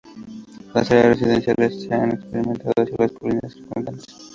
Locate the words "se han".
1.83-2.09